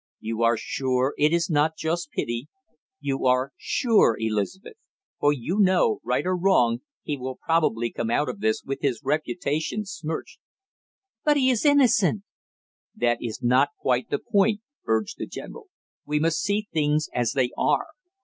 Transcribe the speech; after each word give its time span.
"You 0.19 0.41
are 0.41 0.57
sure 0.57 1.13
it 1.19 1.31
is 1.31 1.47
not 1.47 1.77
just 1.77 2.09
pity 2.09 2.47
you 2.99 3.27
are 3.27 3.51
sure, 3.55 4.17
Elizabeth? 4.17 4.73
For 5.19 5.31
you 5.31 5.59
know, 5.59 5.99
right 6.03 6.25
or 6.25 6.35
wrong, 6.35 6.79
he 7.03 7.15
will 7.17 7.37
probably 7.45 7.91
come 7.91 8.09
out 8.09 8.27
of 8.27 8.39
this 8.39 8.63
with 8.63 8.79
his 8.81 9.01
reputation 9.03 9.85
smirched." 9.85 10.39
"But 11.23 11.37
he 11.37 11.51
is 11.51 11.65
innocent!" 11.65 12.23
"That 12.95 13.19
is 13.21 13.43
not 13.43 13.69
quite 13.79 14.09
the 14.09 14.17
point!" 14.17 14.61
urged 14.87 15.19
the 15.19 15.27
general. 15.27 15.67
"We 16.03 16.19
must 16.19 16.41
see 16.41 16.67
things 16.73 17.07
as 17.13 17.33
they 17.33 17.51
are. 17.55 17.85